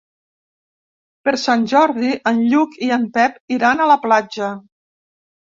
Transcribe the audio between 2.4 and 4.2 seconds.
Lluc i en Pep iran a la